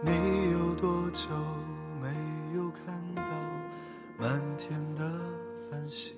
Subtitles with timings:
[0.00, 0.12] 你
[0.52, 1.28] 有多久
[2.00, 2.08] 没
[2.54, 3.22] 有看到
[4.16, 5.02] 满天的
[5.68, 6.14] 繁星？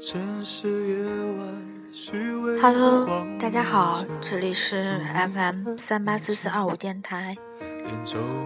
[0.00, 1.04] 城市夜
[1.38, 1.46] 晚
[1.92, 3.06] 虚伪 Hello，
[3.38, 5.00] 大家好，这里是
[5.32, 7.36] FM 三八四四二五电台。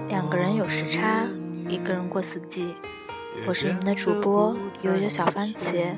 [0.08, 1.24] 两个人有时差，
[1.70, 2.74] 一个人过四季。
[3.46, 5.94] 我是你们的主播悠悠小番茄。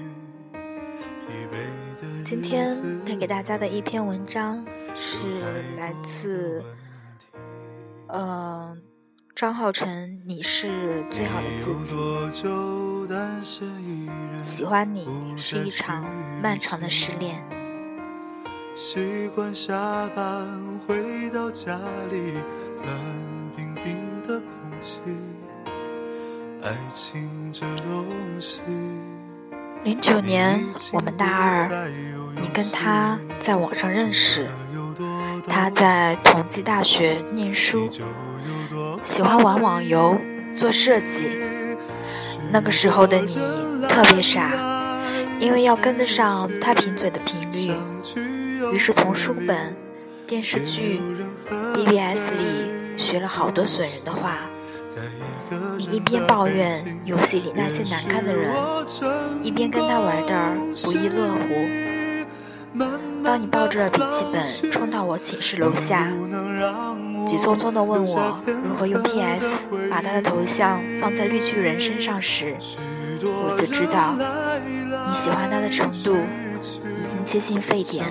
[2.25, 2.73] 今天
[3.05, 4.65] 带给大家的一篇文章
[4.95, 5.19] 是
[5.77, 6.63] 来自。
[8.09, 8.83] 嗯，
[9.35, 11.75] 张浩辰，你是最好的自
[12.33, 14.11] 己。
[14.43, 16.05] 喜欢你是一场
[16.43, 17.43] 漫长的失恋。
[18.75, 19.75] 习惯下
[20.15, 20.47] 班
[20.87, 21.79] 回到家
[22.11, 22.35] 里，
[22.85, 24.49] 冷冰冰的空
[24.81, 24.99] 气。
[26.63, 28.07] 爱情这东
[28.41, 28.61] 西。
[29.83, 31.89] 零九年，我们大二，
[32.41, 34.49] 你跟他在网上认识。
[35.47, 37.89] 他在同济大学念书，
[39.05, 40.17] 喜欢玩网游、
[40.55, 41.29] 做设计。
[42.51, 43.35] 那个时候的你
[43.89, 44.53] 特别傻，
[45.39, 47.73] 因为要跟得上他贫嘴的频率，
[48.73, 49.75] 于是从书本、
[50.27, 51.01] 电视剧、
[51.75, 54.39] BBS 里学了好多损人的话。
[55.77, 58.55] 你一边抱怨游戏里那些难看的人，
[59.43, 60.53] 一边跟他玩的
[60.85, 61.49] 不亦乐乎。
[63.25, 66.13] 当你抱着笔记本冲到我寝室楼下，
[67.27, 72.55] 急匆匆地问我如何用 PS 把他的头像放在绿巨人身上时，
[73.23, 74.15] 我就知道
[75.09, 78.05] 你喜欢他的程度已经接近沸点。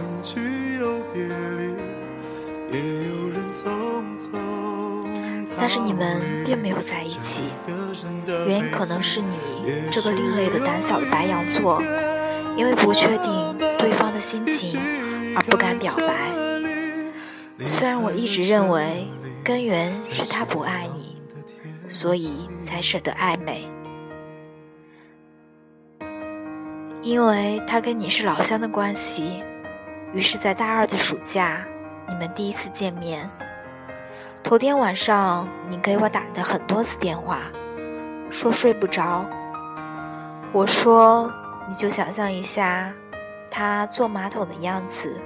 [5.56, 7.44] 但是你们并没有在一起，
[8.48, 9.38] 原因可能是你
[9.92, 11.82] 这个另类的胆小的白羊座。
[12.56, 14.80] 因为不确定对方的心情
[15.36, 16.32] 而不敢表白。
[17.68, 19.08] 虽然我一直认为
[19.44, 21.22] 根源是他不爱你，
[21.88, 23.68] 所以才舍得暧昧。
[27.02, 29.44] 因为他跟你是老乡的关系，
[30.14, 31.66] 于是，在大二的暑假，
[32.08, 33.30] 你们第一次见面。
[34.44, 37.40] 头天晚上，你给我打的很多次电话，
[38.30, 39.26] 说睡不着。
[40.52, 41.32] 我说。
[41.66, 42.92] 你就想象一下，
[43.56, 45.22] 他坐马桶的样子，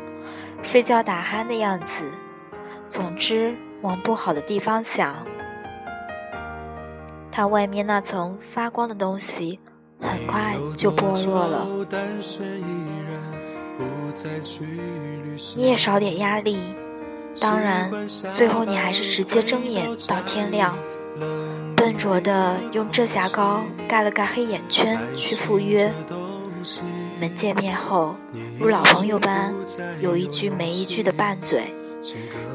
[0.61, 2.11] 睡觉打鼾的样子，
[2.89, 5.15] 总之往不好的地方想。
[7.31, 9.61] 他外面那层发光的东西，
[10.01, 11.65] 很快就剥落了。
[15.55, 16.75] 你也少点压力，
[17.39, 20.77] 当然，最后你还是直接睁眼到天亮，
[21.77, 25.89] 笨拙的用遮瑕膏盖了盖黑眼圈去赴约。
[27.19, 28.15] 你们见面后，
[28.59, 29.51] 如老朋友般，
[29.99, 31.73] 有一句没一句的拌嘴。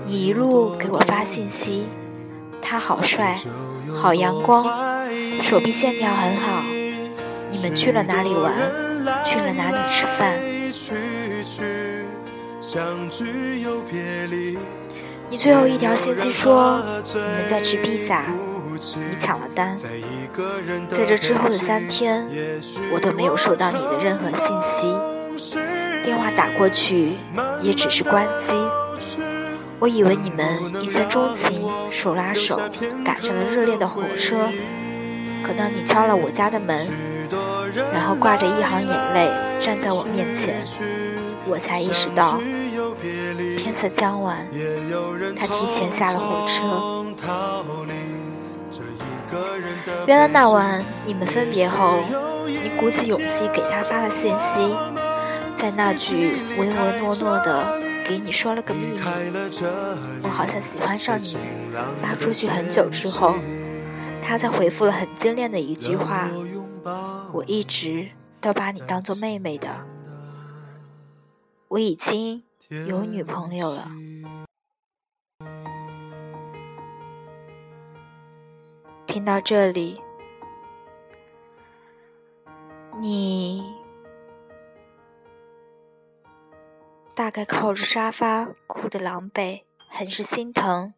[0.07, 1.89] 你一路给我发信息，
[2.63, 3.35] 他好帅，
[3.93, 4.65] 好阳光，
[5.43, 6.63] 手臂线条很好。
[7.51, 8.55] 你们去了哪里玩？
[9.25, 10.39] 去了哪里吃饭？
[15.29, 16.81] 你最后一条信息说，
[17.13, 18.27] 你们在吃披萨。
[18.97, 22.27] 你抢了单，在这之后的三天，
[22.93, 24.97] 我都没有收到你的任何信息，
[26.03, 27.13] 电话打过去
[27.63, 28.55] 也只是关机。
[29.79, 32.61] 我以为你们一见钟情，手拉手
[33.05, 34.49] 赶上了热烈的火车，
[35.45, 36.77] 可当你敲了我家的门，
[37.93, 40.65] 然后挂着一行眼泪站在我面前，
[41.47, 42.41] 我才意识到
[43.57, 44.47] 天色将晚，
[45.37, 47.07] 他提前下了火车。
[50.07, 52.01] 原来那晚你们分别后，
[52.47, 54.61] 你鼓起勇气给他发了信息，
[55.57, 59.01] 在那句唯唯诺诺的给你说了个秘密，
[60.23, 61.37] 我好像喜欢上你，
[62.03, 63.35] 发出去很久之后，
[64.23, 66.29] 他才回复了很精炼的一句话：
[67.33, 68.09] 我一直
[68.41, 69.69] 都把你当做妹妹的，
[71.69, 72.43] 我已经
[72.87, 73.89] 有女朋友了。
[79.13, 80.01] 听到这里，
[82.99, 83.63] 你
[87.15, 90.95] 大概靠着沙发哭得狼狈，很是心疼。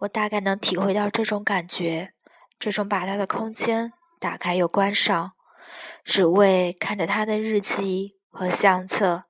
[0.00, 2.12] 我大概能体会到这种感觉，
[2.58, 5.32] 这种把他的空间打开又关上，
[6.04, 9.24] 只为看着他的日记和相册。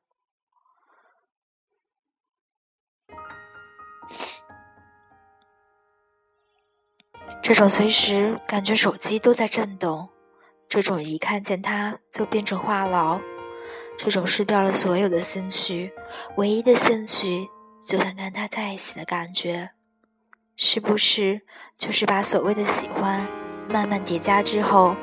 [7.49, 10.07] 这种随时感觉手机都在震动，
[10.69, 13.19] 这种一看见他就变成话痨，
[13.97, 15.91] 这种失掉了所有的兴趣，
[16.37, 17.49] 唯一的兴趣
[17.87, 19.71] 就想跟他在一起的感觉，
[20.57, 21.41] 是不是
[21.79, 23.27] 就是把所谓的喜欢
[23.71, 24.95] 慢慢叠加之后，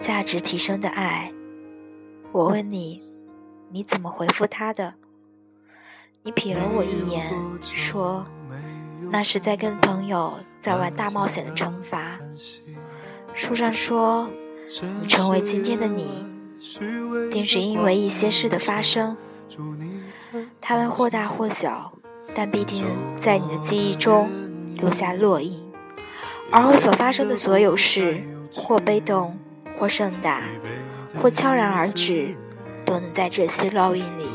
[0.00, 1.32] 价值提升的爱？
[2.32, 3.00] 我问你，
[3.70, 4.94] 你怎么回复他的？
[6.24, 7.32] 你瞥了我一眼，
[7.62, 8.26] 说。
[9.12, 12.16] 那是在跟朋友在玩大冒险的惩罚。
[13.34, 14.30] 书上说，
[15.00, 16.24] 你成为今天的你，
[17.32, 19.16] 定是因为一些事的发生。
[20.60, 21.92] 它们或大或小，
[22.32, 22.84] 但必定
[23.16, 24.30] 在你的记忆中
[24.76, 25.68] 留下烙印。
[26.52, 28.22] 而我所发生的所有事，
[28.52, 29.36] 或悲动，
[29.76, 30.44] 或盛大，
[31.20, 32.36] 或悄然而止，
[32.84, 34.28] 都能在这些烙印里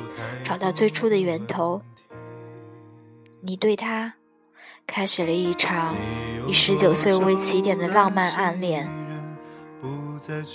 [0.44, 1.82] 找到最初的源头。
[3.40, 4.16] 你对他。
[4.88, 5.96] 开始了一场
[6.48, 8.88] 以十九岁为起点的浪漫暗恋。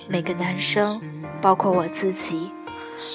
[0.09, 1.01] 每个男生，
[1.41, 2.51] 包括我自己，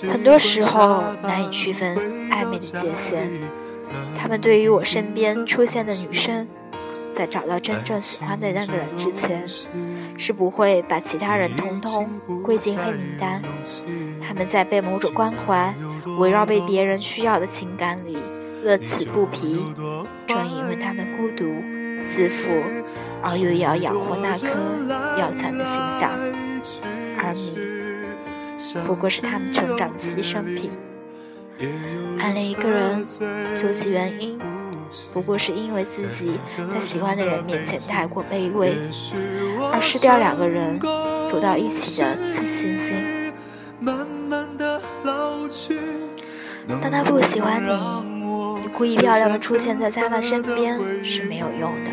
[0.10, 1.98] 很多时候难以区分
[2.30, 3.30] 暧昧的界限。
[4.16, 6.48] 他们对于我身边出现的女生，
[7.16, 9.44] 在找到真正喜欢的那个人之前，
[10.18, 12.10] 是不会把其他人通通
[12.44, 13.42] 归进黑名单。
[14.25, 15.74] 他们在被某种关怀
[16.19, 18.18] 围绕、被别人需要的情感里。
[18.63, 19.63] 乐此不疲，
[20.27, 21.45] 正因为他们孤独、
[22.07, 22.50] 自负，
[23.21, 24.48] 而又要养活那颗
[25.19, 26.12] 要强的心脏，
[27.18, 27.57] 而你
[28.86, 30.71] 不过是他们成长的牺牲品。
[32.19, 33.06] 暗恋一个人，
[33.56, 34.39] 究其原因，
[35.13, 36.39] 不过是因为自己
[36.74, 38.75] 在喜欢的人面前太过卑微，
[39.71, 40.80] 而失掉两个人
[41.27, 42.95] 走到一起的自信心。
[46.81, 48.17] 当他不喜欢你。
[48.77, 51.89] 故意漂亮的出现在他的身边是没有用的，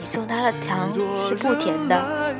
[0.00, 0.90] 你送他的糖
[1.28, 2.34] 是不甜的。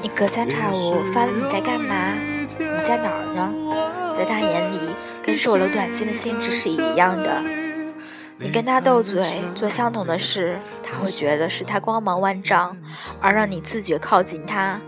[0.00, 2.14] 你隔三差五发的你在干嘛？
[2.58, 3.52] 你在哪儿呢？
[4.16, 4.78] 在他眼里，
[5.22, 7.59] 跟收了短信的性质是一样的。
[8.42, 9.22] 你跟他斗嘴，
[9.54, 12.74] 做相同的事，他会觉得是他光芒万丈，
[13.20, 14.80] 而让你自觉靠近他。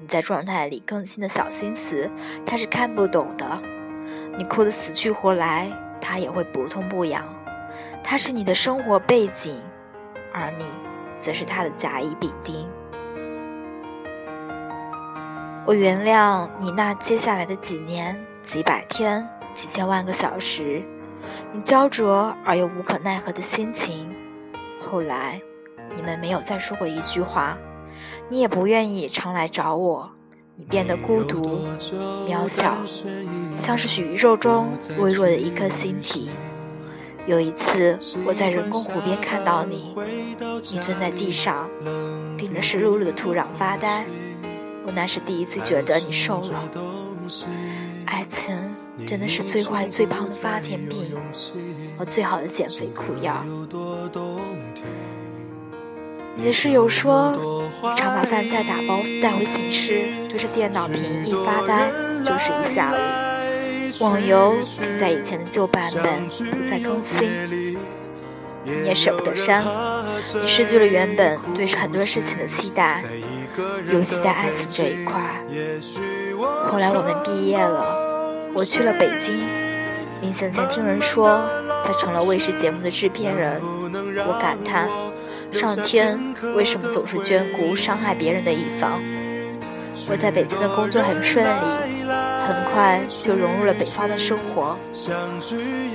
[0.00, 2.10] 你在状态里更新的小心思，
[2.44, 3.46] 他是看不懂的。
[4.36, 7.24] 你哭得死去活来，他也会不痛不痒。
[8.02, 9.62] 他是你的生活背景，
[10.32, 10.64] 而你
[11.20, 12.68] 则是他的甲乙丙丁。
[15.64, 19.24] 我原谅你那接下来的几年、几百天、
[19.54, 20.82] 几千万个小时。
[21.52, 24.08] 你焦灼而又无可奈何的心情。
[24.80, 25.40] 后来，
[25.96, 27.56] 你们没有再说过一句话，
[28.28, 30.10] 你也不愿意常来找我。
[30.56, 31.60] 你变得孤独、
[32.26, 32.76] 渺小，
[33.56, 34.68] 像是宇宙中
[34.98, 36.30] 微弱的一颗星体。
[37.26, 39.94] 有一次，我在人工湖边看到你，
[40.72, 41.68] 你蹲在地上，
[42.36, 44.04] 盯着湿漉漉的土壤发呆。
[44.84, 46.68] 我那是第一次觉得你瘦了。
[48.06, 48.56] 爱情。
[49.06, 51.14] 真的是最坏最胖的发甜品
[51.96, 53.44] 和最好的减肥苦药。
[56.36, 61.90] 你的室友说，常把饭菜打包带回寝室，对着电脑屏一发呆
[62.24, 62.96] 就是一下午。
[64.04, 67.28] 网游停在以前的旧版本，不再更新，
[68.62, 69.64] 你也舍不得删。
[70.40, 73.02] 你失去了原本对很多事情的期待，
[73.90, 75.42] 尤其在爱情这一块。
[76.70, 77.97] 后来我们毕业了。
[78.58, 79.38] 我去了北京，
[80.20, 81.48] 临行前听人说
[81.84, 84.88] 他成了卫视节目的制片人，我感叹
[85.52, 89.00] 上天为什么总是眷顾伤害别人的一方。
[90.10, 92.10] 我在北京的工作很顺利，
[92.48, 94.76] 很快就融入了北方的生活。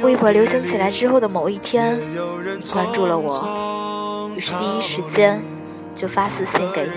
[0.02, 2.00] 微博流行起来之后的某一天，
[2.62, 5.42] 你关注了我，于是第一时间
[5.94, 6.92] 就发私信给你。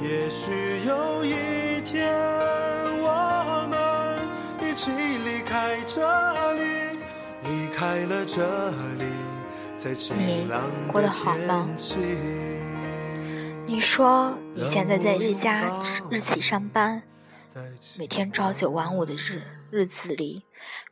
[0.00, 0.52] 也许
[0.86, 2.14] 有一天
[4.74, 4.80] 你
[10.88, 11.68] 过得好吗？
[13.66, 15.78] 你说你现在在日家
[16.10, 17.00] 日企上班，
[17.96, 20.42] 每天朝九晚五的日日子里，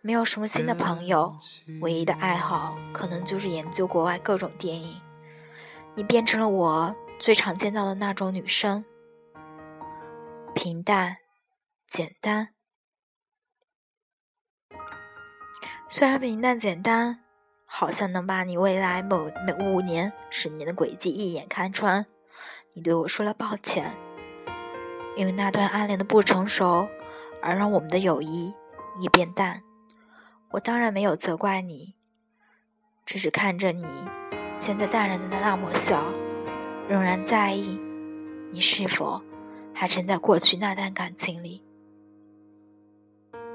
[0.01, 1.37] 没有什么新的朋友，
[1.81, 5.01] 唯一的爱好可能就是研究国外各种电影。
[5.97, 8.85] 你变成了我最常见到的那种女生，
[10.55, 11.17] 平淡、
[11.89, 12.51] 简单。
[15.95, 17.19] 虽然平淡简单，
[17.67, 22.07] 好像能把你未来某每五年、十年的轨迹一眼看穿。
[22.73, 23.95] 你对我说了抱歉，
[25.19, 26.89] 因为那段暗恋的不成熟，
[27.43, 28.55] 而让我们的友谊
[29.03, 29.63] 也变淡。
[30.53, 31.93] 我当然没有责怪你，
[33.05, 33.85] 只是看着你
[34.57, 36.03] 现在淡然的那抹笑，
[36.89, 37.79] 仍然在意
[38.51, 39.21] 你是否
[39.75, 41.63] 还沉在过去那段感情里。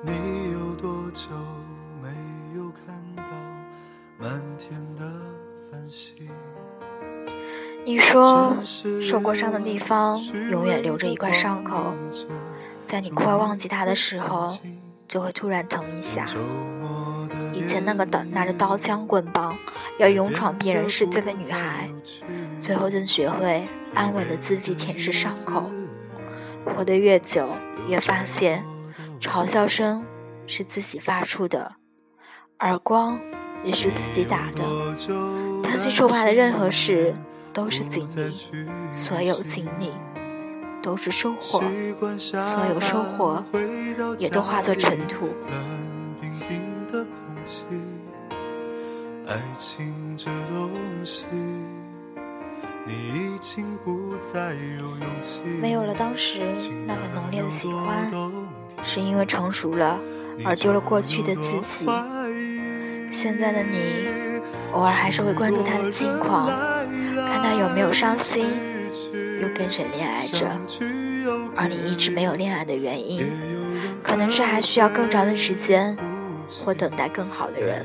[0.03, 0.11] 你
[0.53, 1.31] 有多久
[7.85, 8.53] 你说，
[9.01, 10.19] 受过伤的地方
[10.51, 11.93] 永远留着一块伤口，
[12.85, 14.45] 在你快忘记它的时候，
[15.07, 16.25] 就会突然疼一下。
[17.53, 19.57] 以前那个的拿着刀枪棍棒
[19.99, 21.89] 要勇闯别人世界的女孩，
[22.59, 25.71] 最后竟学会安稳的自己舔舐伤口。
[26.65, 27.47] 活得越久，
[27.87, 28.65] 越发现，
[29.21, 30.03] 嘲笑声
[30.45, 31.75] 是自己发出的，
[32.59, 33.17] 耳光
[33.67, 34.63] 也是自己打的。
[35.61, 37.13] 贪心受怕的任何事。
[37.53, 39.91] 都是经历，所有经历
[40.79, 41.59] 都是收获，
[42.29, 43.43] 所有收获
[44.19, 45.27] 也都化作尘土。
[55.59, 56.41] 没有了当时
[56.85, 58.07] 那么浓烈的喜欢，
[58.83, 59.99] 是因为成熟了
[60.45, 61.87] 而丢了过去的自己。
[63.19, 64.05] 现在的你，
[64.73, 66.45] 偶尔还是会关注他的近况。
[66.45, 68.45] 看他有没有伤心，
[69.41, 70.45] 又跟谁恋爱着，
[71.55, 73.25] 而你一直没有恋爱的原因，
[74.03, 75.97] 可能是还需要更长的时间，
[76.63, 77.83] 或等待更好的人，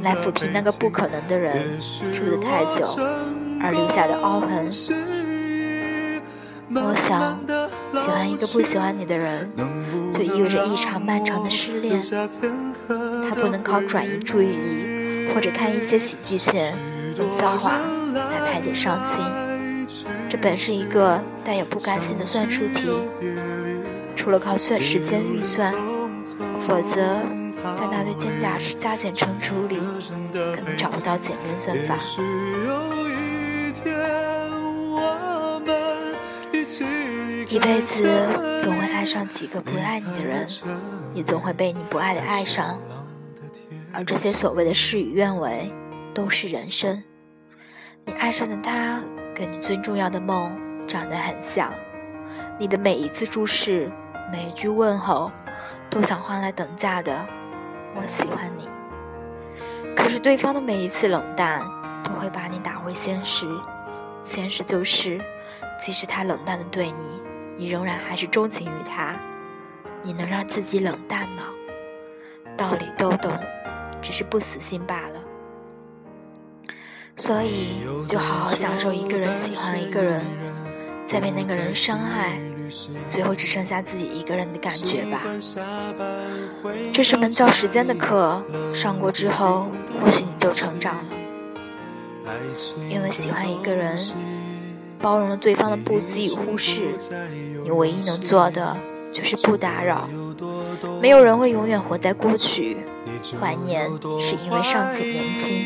[0.00, 1.62] 来抚平那个不可能的人
[2.14, 2.86] 住得太久
[3.60, 4.70] 而留下的凹痕。
[6.74, 7.38] 我想，
[7.94, 9.50] 喜欢一个不喜欢你的人，
[10.10, 12.02] 就意味着一场漫长的失恋。
[13.28, 16.74] 他不能靠转移注意力，或者看一些喜剧片、
[17.18, 17.78] 冷笑话
[18.14, 18.38] 来。
[18.50, 19.22] 排解伤心，
[20.28, 22.88] 这本是一个带有不甘心的算术题。
[24.16, 25.72] 除了靠算时间预算，
[26.66, 27.20] 否则
[27.74, 29.78] 在那堆加加加减乘除里，
[30.32, 31.96] 根本找不到简 đơn 算法。
[37.48, 38.08] 一辈子
[38.60, 40.46] 总会爱上几个不爱你的人，
[41.14, 42.80] 也总会被你不爱的爱上。
[43.92, 45.72] 而这些所谓的事与愿违，
[46.14, 47.02] 都是人生。
[48.04, 49.02] 你爱上的他，
[49.34, 50.54] 跟你最重要的梦
[50.86, 51.72] 长得很像。
[52.58, 53.90] 你的每一次注视，
[54.32, 55.30] 每一句问候，
[55.90, 57.26] 都想换来等价的
[57.96, 58.68] “我喜欢你”。
[59.96, 61.60] 可是对方的每一次冷淡，
[62.04, 63.46] 都会把你打回现实。
[64.20, 65.18] 现实就是，
[65.78, 67.22] 即使他冷淡的对你，
[67.56, 69.14] 你仍然还是钟情于他。
[70.02, 71.44] 你能让自己冷淡吗？
[72.56, 73.32] 道理都懂，
[74.02, 75.20] 只是不死心罢了。
[77.16, 80.24] 所以，就好好享受一个人喜欢一个人，
[81.04, 82.38] 再被那个人伤害，
[83.08, 85.22] 最后只剩下自己一个人的感觉吧。
[86.92, 88.40] 这是门叫时间的课，
[88.72, 89.68] 上过之后，
[90.00, 91.04] 或许你就成长了。
[92.88, 93.98] 因为喜欢一个人，
[95.00, 96.94] 包容了对方的不羁与忽视，
[97.64, 98.76] 你唯一能做的
[99.18, 100.08] 就是不打扰。
[101.00, 102.76] 没有人会永远活在过去，
[103.40, 103.84] 怀念
[104.20, 105.56] 是因为尚且年轻。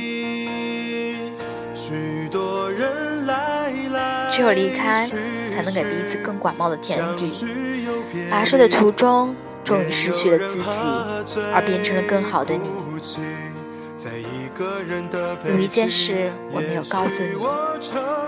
[4.30, 5.06] 只有离开，
[5.54, 7.32] 才能给彼此更广袤的天地。
[8.30, 12.70] 跋涉的途中，终于失去了自己，而变成了更好的你。
[15.48, 17.30] 有一件事我没有告诉你，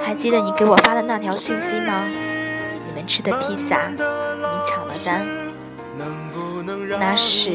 [0.05, 2.05] 还记得你给我发的那条信息吗？
[2.87, 3.91] 你们吃的披萨，
[4.95, 5.25] 你抢了
[6.89, 7.01] 单。
[7.01, 7.51] 那时，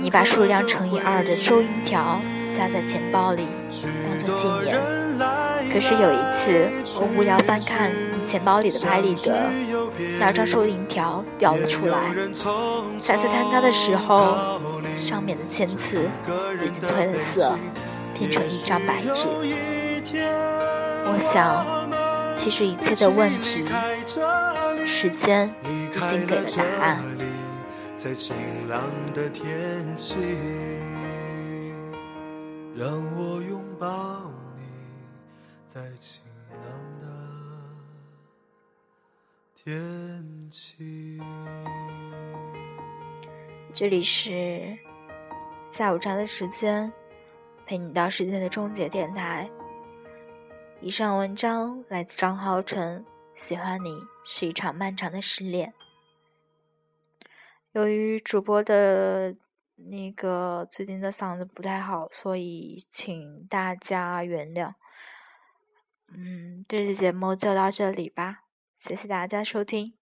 [0.00, 2.20] 你把数量乘以二的收银条。
[2.56, 3.46] 夹在钱包里
[4.24, 4.80] 当做纪念。
[5.70, 6.66] 可是有一次，
[6.98, 7.90] 我无聊翻看
[8.26, 9.50] 钱包里的拍立得，
[10.18, 12.14] 那张收银条掉了出来。
[12.98, 14.58] 再次摊开的时候，
[15.02, 16.08] 上面的签字
[16.64, 17.58] 已经褪了色，
[18.18, 19.26] 变成一张白纸。
[21.04, 21.66] 我想，
[22.38, 23.66] 其实一切的问题，
[24.86, 27.02] 时间已经给了答案。
[27.96, 28.36] 在晴
[28.68, 30.16] 朗的天气。
[32.78, 34.60] 让我拥抱你，
[35.66, 36.60] 在晴朗
[37.00, 37.06] 的
[39.54, 41.18] 天气。
[43.72, 44.76] 这里是
[45.70, 46.92] 下午茶的时间，
[47.64, 49.48] 陪你到时间的终结电台。
[50.82, 53.04] 以上文章来自张浩晨。
[53.36, 55.74] 喜欢你是一场漫长的失恋。
[57.72, 59.36] 由于主播的
[59.76, 64.72] 那个最近的嗓子不太好，所以请大家原谅。
[66.08, 68.44] 嗯，这期节目就到这里吧，
[68.78, 69.92] 谢谢大家收听。